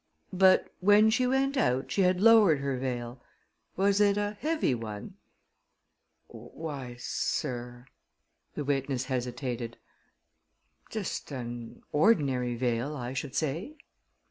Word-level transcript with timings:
"But 0.33 0.73
when 0.79 1.11
she 1.11 1.27
went 1.27 1.55
out, 1.57 1.91
she 1.91 2.01
had 2.01 2.19
lowered 2.21 2.57
her 2.57 2.75
veil. 2.79 3.21
Was 3.77 4.01
it 4.01 4.17
a 4.17 4.35
heavy 4.41 4.73
one?" 4.73 5.13
"Why, 6.27 6.95
sir," 6.97 7.85
the 8.55 8.65
witness 8.65 9.03
hesitated, 9.05 9.77
"just 10.89 11.29
an 11.31 11.83
ordinary 11.91 12.55
veil, 12.55 12.95
I 12.97 13.13
should 13.13 13.35
say." 13.35 13.75